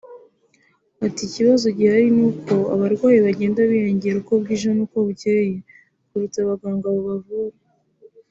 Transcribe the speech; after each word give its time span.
Ati 1.05 1.21
“Ikibazo 1.27 1.65
gihari 1.77 2.07
ni 2.17 2.23
uko 2.29 2.55
abarwayi 2.73 3.19
bagenda 3.27 3.59
biyongera 3.69 4.15
uko 4.21 4.33
bwije 4.41 4.69
n’uko 4.75 4.97
bucyeye 5.05 5.55
kuruta 6.07 6.37
abaganga 6.41 6.85
babavura 6.95 7.55